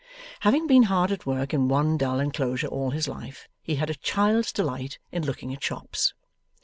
Having 0.39 0.65
been 0.65 0.81
hard 0.89 1.11
at 1.11 1.27
work 1.27 1.53
in 1.53 1.67
one 1.67 1.95
dull 1.95 2.19
enclosure 2.19 2.65
all 2.65 2.89
his 2.89 3.07
life, 3.07 3.47
he 3.61 3.75
had 3.75 3.91
a 3.91 3.93
child's 3.93 4.51
delight 4.51 4.97
in 5.11 5.23
looking 5.23 5.53
at 5.53 5.63
shops. 5.63 6.15